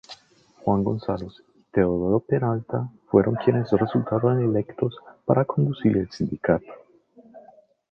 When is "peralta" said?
2.21-2.89